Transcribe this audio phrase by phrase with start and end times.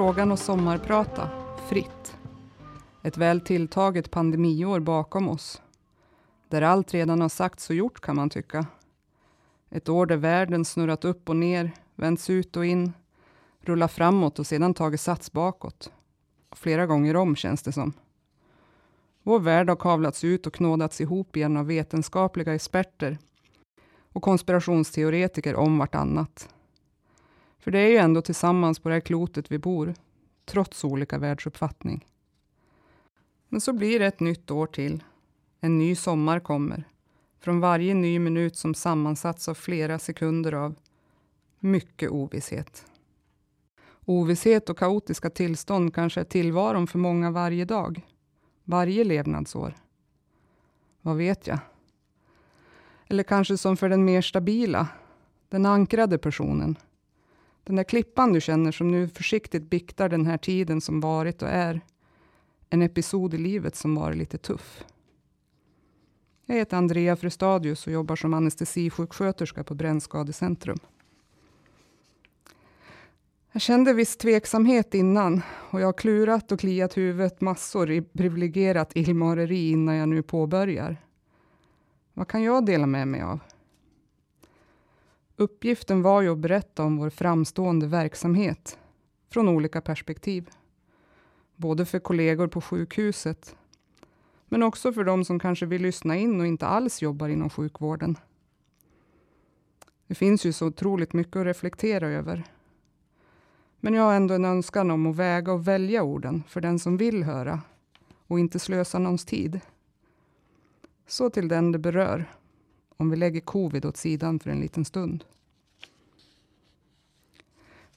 [0.00, 1.28] frågan och sommarprata,
[1.68, 2.16] fritt.
[3.02, 5.62] Ett väl tilltaget pandemiår bakom oss.
[6.48, 8.66] Där allt redan har sagts och gjort kan man tycka.
[9.70, 12.92] Ett år där världen snurrat upp och ner, vänts ut och in,
[13.60, 15.92] rullat framåt och sedan tagit sats bakåt.
[16.52, 17.92] Flera gånger om känns det som.
[19.22, 23.18] Vår värld har kavlats ut och knådats ihop igen av vetenskapliga experter
[24.12, 26.48] och konspirationsteoretiker om vartannat.
[27.60, 29.94] För det är ju ändå tillsammans på det här klotet vi bor,
[30.44, 32.06] trots olika världsuppfattning.
[33.48, 35.04] Men så blir det ett nytt år till.
[35.60, 36.84] En ny sommar kommer.
[37.40, 40.74] Från varje ny minut som sammansatts av flera sekunder av
[41.58, 42.86] mycket ovisshet.
[44.04, 48.06] Ovisshet och kaotiska tillstånd kanske är tillvaron för många varje dag.
[48.64, 49.74] Varje levnadsår.
[51.02, 51.58] Vad vet jag?
[53.08, 54.88] Eller kanske som för den mer stabila,
[55.48, 56.76] den ankrade personen.
[57.70, 61.48] Den där klippan du känner som nu försiktigt biktar den här tiden som varit och
[61.48, 61.80] är.
[62.70, 64.84] En episod i livet som varit lite tuff.
[66.46, 70.78] Jag heter Andrea Frustadius och jobbar som anestesisjuksköterska på Brännskadecentrum.
[73.52, 78.96] Jag kände viss tveksamhet innan och jag har klurat och kliat huvudet massor i privilegierat
[78.96, 80.96] illmareri innan jag nu påbörjar.
[82.14, 83.40] Vad kan jag dela med mig av?
[85.40, 88.78] Uppgiften var ju att berätta om vår framstående verksamhet
[89.30, 90.50] från olika perspektiv.
[91.56, 93.56] Både för kollegor på sjukhuset,
[94.48, 98.16] men också för de som kanske vill lyssna in och inte alls jobbar inom sjukvården.
[100.06, 102.44] Det finns ju så otroligt mycket att reflektera över.
[103.76, 106.96] Men jag har ändå en önskan om att väga och välja orden för den som
[106.96, 107.60] vill höra
[108.26, 109.60] och inte slösa någons tid.
[111.06, 112.30] Så till den det berör,
[112.96, 115.24] om vi lägger covid åt sidan för en liten stund.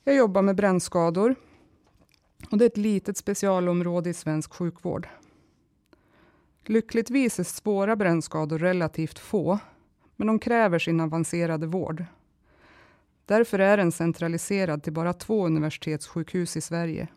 [0.05, 1.35] Jag jobbar med brännskador
[2.51, 5.07] och det är ett litet specialområde i svensk sjukvård.
[6.65, 9.59] Lyckligtvis är svåra brännskador relativt få,
[10.15, 12.05] men de kräver sin avancerade vård.
[13.25, 17.07] Därför är den centraliserad till bara två universitetssjukhus i Sverige,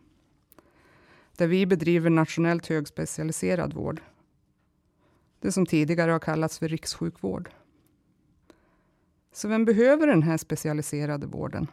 [1.37, 4.01] där vi bedriver nationellt högspecialiserad vård.
[5.41, 7.51] Det som tidigare har kallats för rikssjukvård.
[9.33, 11.67] Så vem behöver den här specialiserade vården?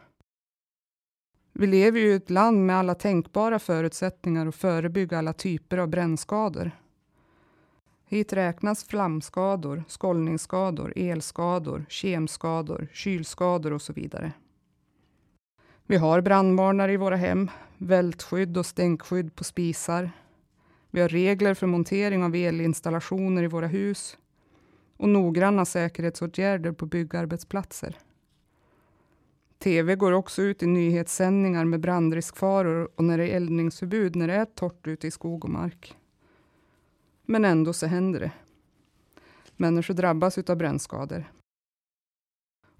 [1.56, 5.88] Vi lever ju i ett land med alla tänkbara förutsättningar att förebygga alla typer av
[5.88, 6.70] brännskador.
[8.06, 14.32] Hit räknas flamskador, skållningsskador, elskador, kemskador, kylskador och så vidare.
[15.86, 20.10] Vi har brandvarnare i våra hem, vältskydd och stänkskydd på spisar.
[20.90, 24.18] Vi har regler för montering av elinstallationer i våra hus
[24.96, 27.96] och noggranna säkerhetsåtgärder på byggarbetsplatser.
[29.64, 34.34] TV går också ut i nyhetssändningar med brandriskfaror och när det är eldningsförbud när det
[34.34, 35.96] är torrt ute i skog och mark.
[37.22, 38.32] Men ändå så händer det.
[39.56, 41.32] Människor drabbas av brännskador.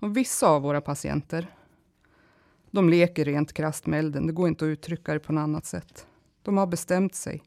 [0.01, 1.55] Och vissa av våra patienter,
[2.71, 4.27] de leker rent krasst med elden.
[4.27, 6.07] Det går inte att uttrycka det på något annat sätt.
[6.43, 7.43] De har bestämt sig.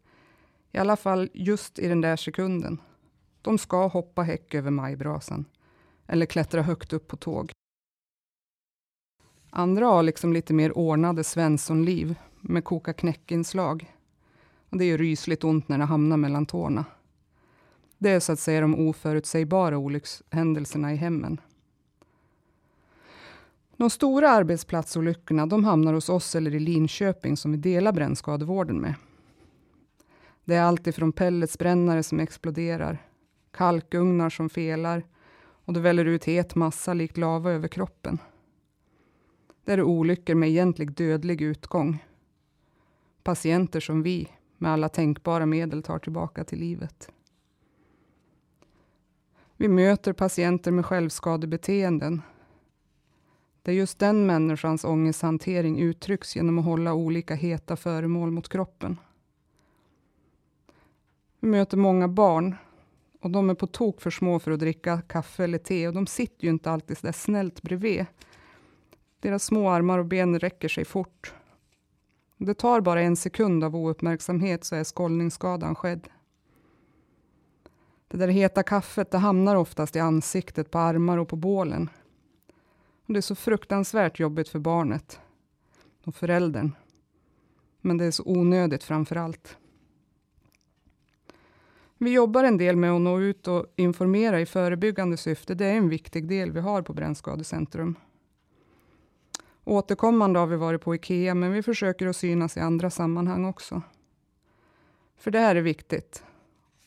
[0.71, 2.81] I alla fall just i den där sekunden.
[3.41, 5.45] De ska hoppa häck över majbrasan.
[6.07, 7.51] Eller klättra högt upp på tåg.
[9.49, 13.93] Andra har liksom lite mer ordnade Svenssonliv med koka knäckinslag.
[14.69, 16.85] Och det är ju rysligt ont när det hamnar mellan tårna.
[17.97, 21.41] Det är så att säga de oförutsägbara olyckshändelserna i hemmen.
[23.77, 28.93] De stora arbetsplatsolyckorna de hamnar hos oss eller i Linköping som vi delar brännskadevården med.
[30.45, 32.97] Det är allt ifrån pelletsbrännare som exploderar,
[33.51, 35.03] kalkugnar som felar
[35.39, 38.19] och det väller ut het massa likt lava över kroppen.
[39.67, 42.03] Där är olyckor med egentlig dödlig utgång.
[43.23, 44.27] Patienter som vi
[44.57, 47.11] med alla tänkbara medel tar tillbaka till livet.
[49.57, 52.21] Vi möter patienter med självskadebeteenden.
[53.61, 58.97] Där just den människans ångesthantering uttrycks genom att hålla olika heta föremål mot kroppen.
[61.39, 62.55] Vi möter många barn
[63.21, 66.07] och de är på tok för små för att dricka kaffe eller te och de
[66.07, 68.05] sitter ju inte alltid så där snällt bredvid.
[69.27, 71.33] Deras små armar och ben räcker sig fort.
[72.37, 76.07] Det tar bara en sekund av ouppmärksamhet så är skållningsskadan skedd.
[78.07, 81.89] Det där heta kaffet det hamnar oftast i ansiktet, på armar och på bålen.
[83.07, 85.19] Och det är så fruktansvärt jobbigt för barnet
[86.05, 86.71] och föräldern.
[87.81, 89.57] Men det är så onödigt framför allt.
[91.97, 95.55] Vi jobbar en del med att nå ut och informera i förebyggande syfte.
[95.55, 97.95] Det är en viktig del vi har på Brännskadecentrum.
[99.67, 103.81] Återkommande har vi varit på IKEA, men vi försöker att synas i andra sammanhang också.
[105.17, 106.23] För det här är viktigt.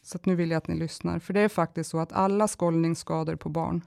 [0.03, 1.19] Så nu vill jag att ni lyssnar.
[1.19, 3.83] För det är faktiskt så att alla skållningsskador på barn,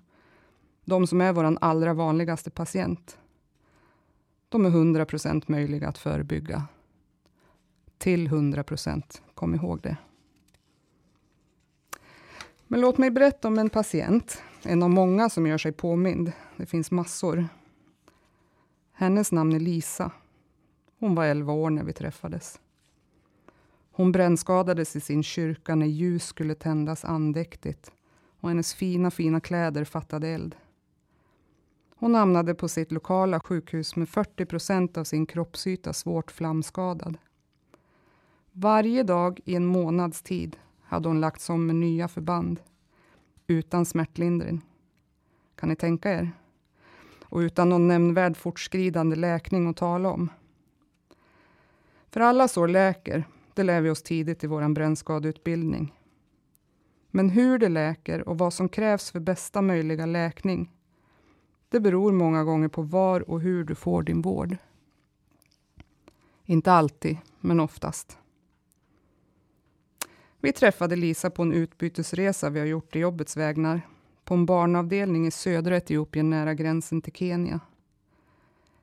[0.85, 3.17] de som är vår allra vanligaste patient,
[4.49, 6.67] de är 100 procent möjliga att förebygga.
[7.97, 9.97] Till 100 procent, kom ihåg det.
[12.67, 16.31] Men låt mig berätta om en patient, en av många som gör sig påmind.
[16.57, 17.47] Det finns massor.
[18.95, 20.11] Hennes namn är Lisa.
[20.99, 22.59] Hon var 11 år när vi träffades.
[23.91, 27.91] Hon brännskadades i sin kyrka när ljus skulle tändas andäktigt
[28.39, 30.55] och hennes fina, fina kläder fattade eld.
[31.95, 37.17] Hon hamnade på sitt lokala sjukhus med 40 procent av sin kroppsyta svårt flamskadad.
[38.51, 42.59] Varje dag i en månads tid hade hon lagts om med nya förband
[43.47, 44.61] utan smärtlindring.
[45.55, 46.31] Kan ni tänka er?
[47.33, 50.29] Och utan någon nämnvärd fortskridande läkning att tala om.
[52.09, 55.93] För alla sår läker, det lär vi oss tidigt i vår brännskadeutbildning.
[57.11, 60.71] Men hur det läker och vad som krävs för bästa möjliga läkning,
[61.69, 64.57] det beror många gånger på var och hur du får din vård.
[66.45, 68.17] Inte alltid, men oftast.
[70.39, 73.81] Vi träffade Lisa på en utbytesresa vi har gjort i jobbets vägnar
[74.25, 77.59] på en barnavdelning i södra Etiopien nära gränsen till Kenya.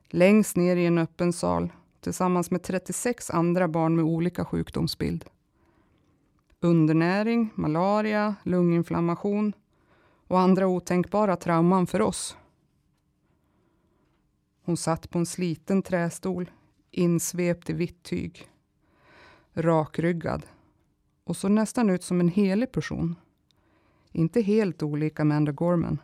[0.09, 5.25] Längst ner i en öppen sal tillsammans med 36 andra barn med olika sjukdomsbild.
[6.59, 9.53] Undernäring, malaria, lunginflammation
[10.27, 12.37] och andra otänkbara trauman för oss.
[14.63, 16.51] Hon satt på en sliten trästol,
[16.91, 18.47] insvept i vitt tyg.
[19.53, 20.45] Rakryggad
[21.23, 23.15] och såg nästan ut som en helig person.
[24.11, 26.01] Inte helt olika Amanda Gorman.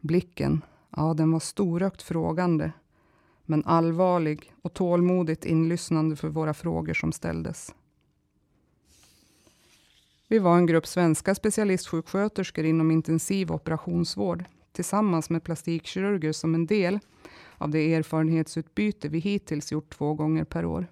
[0.00, 0.64] Blicken,
[0.96, 2.72] ja den var storögt frågande
[3.50, 7.74] men allvarlig och tålmodigt inlyssnande för våra frågor som ställdes.
[10.28, 16.98] Vi var en grupp svenska specialistsjuksköterskor inom intensiv operationsvård tillsammans med plastikkirurger som en del
[17.58, 20.86] av det erfarenhetsutbyte vi hittills gjort två gånger per år.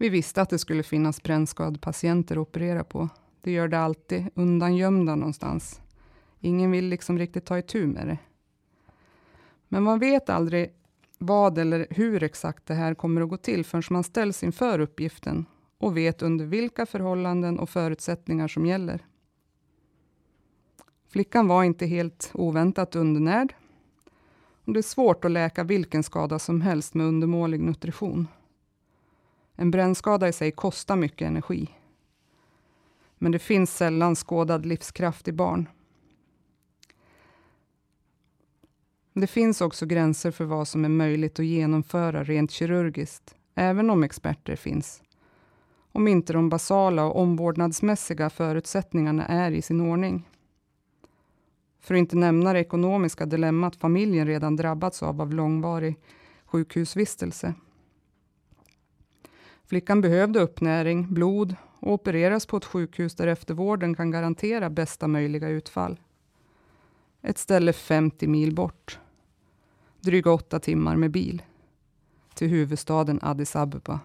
[0.00, 3.08] Vi visste att det skulle finnas brännskadepatienter att operera på.
[3.40, 5.80] Det gör det alltid, undangömda någonstans.
[6.40, 8.18] Ingen vill liksom riktigt ta itu med det.
[9.68, 10.72] Men man vet aldrig
[11.18, 15.46] vad eller hur exakt det här kommer att gå till förrän man ställs inför uppgiften
[15.78, 19.06] och vet under vilka förhållanden och förutsättningar som gäller.
[21.08, 23.54] Flickan var inte helt oväntat undernärd.
[24.64, 28.28] Och det är svårt att läka vilken skada som helst med undermålig nutrition.
[29.60, 31.68] En brännskada i sig kostar mycket energi.
[33.18, 35.68] Men det finns sällan skådad livskraft i barn.
[39.12, 44.02] Det finns också gränser för vad som är möjligt att genomföra rent kirurgiskt, även om
[44.04, 45.02] experter finns.
[45.92, 50.28] Om inte de basala och omvårdnadsmässiga förutsättningarna är i sin ordning.
[51.80, 55.96] För att inte nämna det ekonomiska dilemmat familjen redan drabbats av av långvarig
[56.44, 57.54] sjukhusvistelse.
[59.70, 65.48] Flickan behövde uppnäring, blod och opereras på ett sjukhus där eftervården kan garantera bästa möjliga
[65.48, 66.00] utfall.
[67.22, 68.98] Ett ställe 50 mil bort.
[70.00, 71.42] Dryga åtta timmar med bil.
[72.34, 74.00] Till huvudstaden Addis Abeba.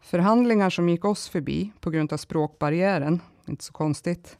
[0.00, 4.36] Förhandlingar som gick oss förbi på grund av språkbarriären, inte så konstigt,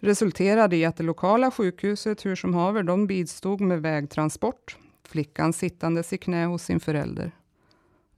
[0.00, 6.12] resulterade i att det lokala sjukhuset hur som haver, de bidstod med vägtransport, flickan sittandes
[6.12, 7.32] i knä hos sin förälder.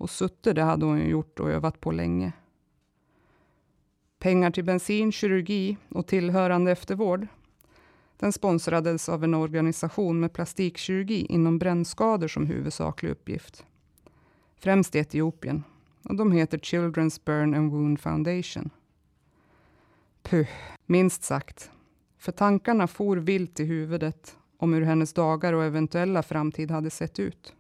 [0.02, 2.32] Och suttit det hade hon ju gjort och övat på länge.
[4.18, 7.26] Pengar till bensin, kirurgi och tillhörande eftervård.
[8.16, 13.64] Den sponsrades av en organisation med plastikkirurgi inom brännskador som huvudsaklig uppgift.
[14.56, 15.64] Främst i Etiopien.
[16.02, 18.71] Och de heter Children's Burn and Wound Foundation.
[20.23, 20.49] Puh,
[20.87, 21.71] minst sagt.
[22.18, 27.18] För tankarna for vilt i huvudet om hur hennes dagar och eventuella framtid hade sett
[27.18, 27.54] ut.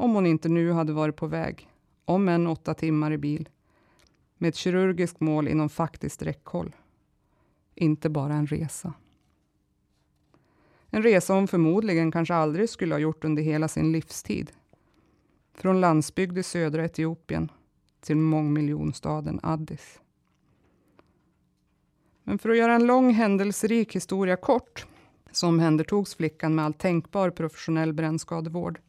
[0.00, 1.68] Om hon inte nu hade varit på väg,
[2.04, 3.48] om än åtta timmar i bil,
[4.38, 6.76] med ett kirurgiskt mål inom faktiskt räckhåll.
[7.74, 8.92] Inte bara en resa.
[10.90, 14.52] En resa hon förmodligen kanske aldrig skulle ha gjort under hela sin livstid.
[15.54, 17.52] Från landsbygd i södra Etiopien
[18.00, 20.00] till mångmiljonstaden Addis.
[22.22, 24.86] Men för att göra en lång händelserik historia kort
[25.32, 28.80] så omhändertogs flickan med all tänkbar professionell brännskadevård.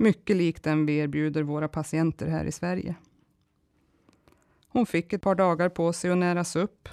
[0.00, 2.94] Mycket lik den vi erbjuder våra patienter här i Sverige.
[4.68, 6.88] Hon fick ett par dagar på sig att näras upp,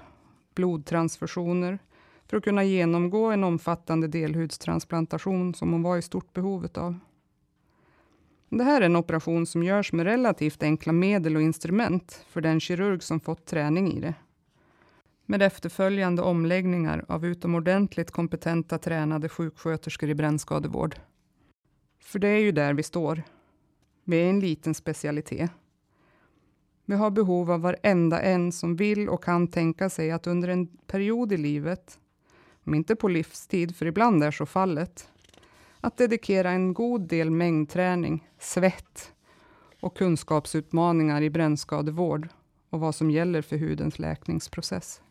[0.56, 1.80] blodtransfusioner,
[2.28, 7.00] för att kunna genomgå en omfattande delhudstransplantation som hon var i stort behov av.
[8.50, 12.60] Det här är en operation som görs med relativt enkla medel och instrument för den
[12.60, 14.14] kirurg som fått träning i det.
[15.26, 20.96] Med efterföljande omläggningar av utomordentligt kompetenta tränade sjuksköterskor i brännskadevård.
[22.06, 23.24] För det är ju där vi står.
[24.04, 25.52] Vi är en liten specialitet.
[26.86, 30.68] Vi har behov av varenda en som vill och kan tänka sig att under en
[30.68, 32.00] period i livet,
[32.64, 35.10] om inte på livstid, för ibland är så fallet,
[35.82, 39.14] att dedikera en god del mängdträning, svett
[39.80, 42.28] och kunskapsutmaningar i brännskadevård
[42.70, 45.02] och vad som gäller för hudens läkningsprocess.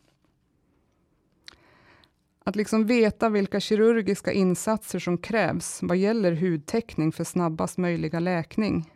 [2.44, 8.92] Att liksom veta vilka kirurgiska insatser som krävs vad gäller hudtäckning för snabbast möjliga läkning.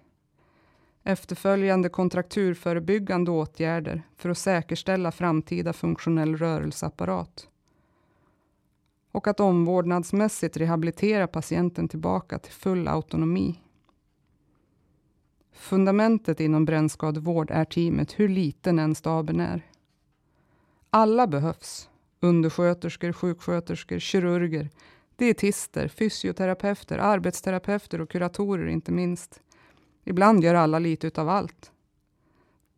[1.04, 7.48] Efterföljande kontrakturförebyggande åtgärder för att säkerställa framtida funktionell rörelseapparat
[9.12, 13.62] och att omvårdnadsmässigt rehabilitera patienten tillbaka till full autonomi.
[15.52, 19.66] Fundamentet inom brännskadevård är teamet, hur liten än staben är.
[20.90, 21.88] Alla behövs.
[22.20, 24.70] Undersköterskor, sjuksköterskor, kirurger,
[25.16, 29.40] dietister, fysioterapeuter, arbetsterapeuter och kuratorer inte minst.
[30.04, 31.72] Ibland gör alla lite utav allt.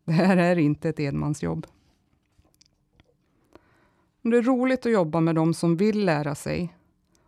[0.05, 1.67] Det här är inte ett enmansjobb.
[4.21, 6.75] Det är roligt att jobba med de som vill lära sig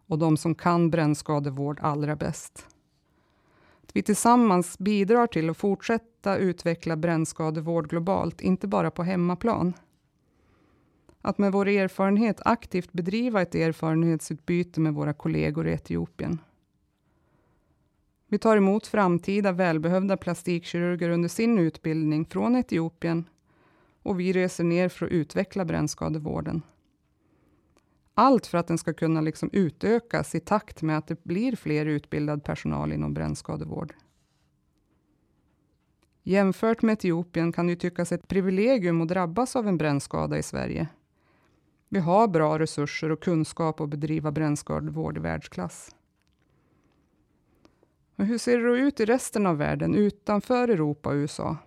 [0.07, 2.67] och de som kan brännskadevård allra bäst.
[3.83, 9.73] Att vi tillsammans bidrar till att fortsätta utveckla brännskadevård globalt, inte bara på hemmaplan.
[11.25, 16.41] Att med vår erfarenhet aktivt bedriva ett erfarenhetsutbyte med våra kollegor i Etiopien.
[18.27, 23.29] Vi tar emot framtida välbehövda plastikkirurger under sin utbildning från Etiopien
[24.01, 26.61] och vi reser ner för att utveckla brännskadevården.
[28.13, 31.85] Allt för att den ska kunna liksom utökas i takt med att det blir fler
[31.85, 33.93] utbildad personal inom brännskadevård.
[36.23, 40.87] Jämfört med Etiopien kan det tyckas ett privilegium att drabbas av en brännskada i Sverige.
[41.93, 45.95] Vi har bra resurser och kunskap att bedriva brännskadevård i världsklass.
[48.15, 51.57] Men hur ser det då ut i resten av världen utanför Europa och USA?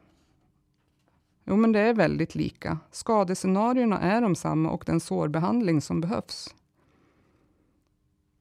[1.45, 2.79] Jo, men det är väldigt lika.
[2.91, 6.55] Skadescenarierna är de samma och den sårbehandling som behövs.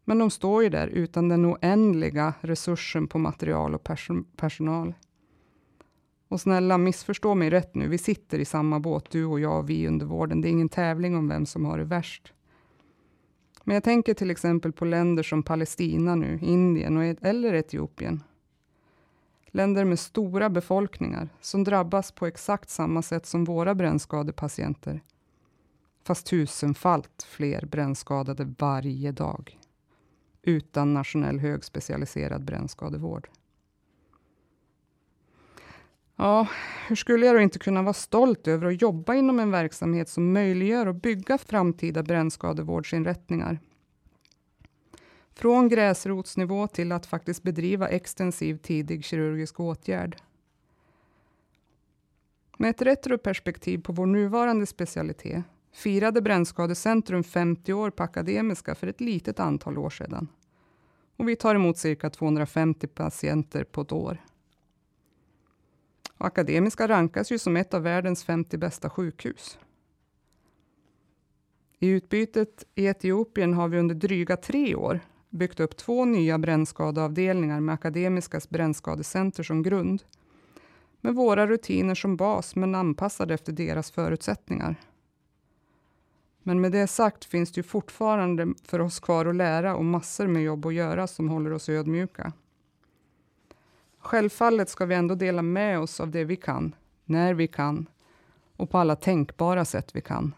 [0.06, 4.94] Men de står ju där utan den oändliga resursen på material och pers personal.
[6.36, 7.88] Och snälla, missförstå mig rätt nu.
[7.88, 10.42] Vi sitter i samma båt, du och jag och vi under vården.
[10.42, 12.34] Det är ingen tävling om vem som har det värst.
[13.64, 18.24] Men jag tänker till exempel på länder som Palestina nu, Indien och, eller Etiopien.
[19.46, 25.02] Länder med stora befolkningar som drabbas på exakt samma sätt som våra brännskadepatienter.
[26.04, 29.60] Fast tusenfalt fler brännskadade varje dag.
[30.42, 33.30] Utan nationell högspecialiserad brännskadevård.
[36.16, 36.48] Ja,
[36.88, 40.34] hur skulle jag då inte kunna vara stolt över att jobba inom en verksamhet som
[40.34, 43.60] möjliggör att bygga framtida brännskadevårdsinrättningar
[45.34, 50.18] från gräsrotsnivå till att faktiskt bedriva extensiv tidig kirurgisk åtgärd.
[52.58, 55.44] Med ett retroperspektiv på vår nuvarande specialitet
[55.74, 60.28] firade Brännskadecentrum 50 år på Akademiska för ett litet antal år sedan.
[61.18, 64.22] Och vi tar emot cirka 250 patienter på ett år.
[66.18, 69.60] Och Akademiska rankas ju som ett av världens 50 bästa sjukhus.
[71.80, 77.60] I utbytet i Etiopien har vi under dryga tre år byggt upp två nya brännskadeavdelningar
[77.60, 80.04] med Akademiskas brännskadecenter som grund.
[81.02, 84.76] Med våra rutiner som bas, men anpassade efter deras förutsättningar.
[86.44, 90.28] Men med det sagt finns det ju fortfarande för oss kvar att lära och massor
[90.28, 92.34] med jobb att göra som håller oss ödmjuka.
[94.06, 97.86] Självfallet ska vi ändå dela med oss av det vi kan, när vi kan
[98.56, 100.36] och på alla tänkbara sätt vi kan.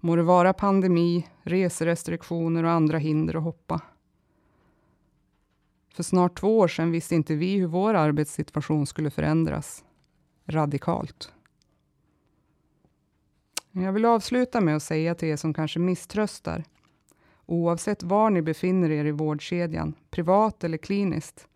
[0.00, 3.80] Må det vara pandemi, reserestriktioner och andra hinder att hoppa.
[5.94, 9.84] För snart två år sedan visste inte vi hur vår arbetssituation skulle förändras.
[10.46, 11.32] Radikalt.
[13.72, 16.64] Jag vill avsluta med att säga till er som kanske misströstar,
[17.46, 21.48] oavsett var ni befinner er i vårdkedjan, privat eller kliniskt,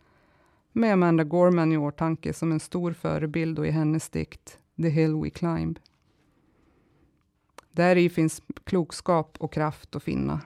[0.73, 5.15] med Amanda Gorman i åtanke som en stor förebild och i hennes dikt The Hill
[5.15, 5.79] We Climb.
[7.73, 10.41] Där i finns klokskap och kraft att finna.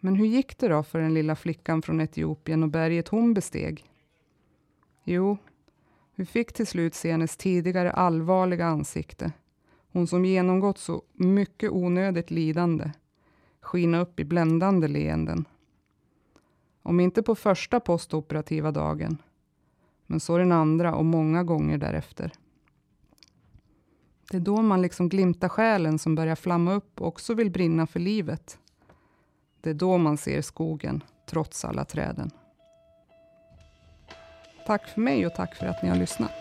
[0.00, 3.84] Men hur gick det då för den lilla flickan från Etiopien och berget hon besteg?
[5.04, 5.38] Jo,
[6.14, 9.32] vi fick till slut se hennes tidigare allvarliga ansikte
[9.92, 12.90] Hon som genomgått så mycket onödigt lidande
[13.60, 15.44] skina upp i bländande leenden.
[16.82, 19.18] Om inte på första postoperativa dagen,
[20.06, 22.32] men så den andra och många gånger därefter.
[24.30, 27.86] Det är då man liksom glimtar själen som börjar flamma upp och också vill brinna
[27.86, 28.58] för livet.
[29.60, 32.30] Det är då man ser skogen, trots alla träden.
[34.66, 36.32] Tack för mig och tack för att ni har lyssnat.